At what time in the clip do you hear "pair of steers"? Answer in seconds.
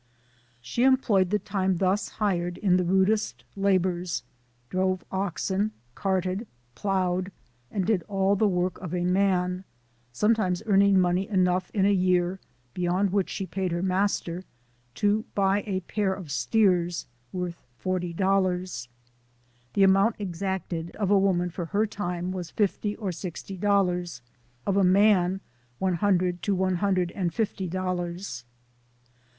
15.81-17.05